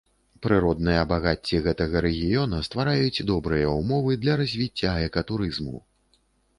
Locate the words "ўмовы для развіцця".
3.79-4.99